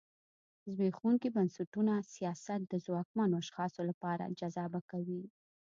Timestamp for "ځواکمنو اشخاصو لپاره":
2.85-4.23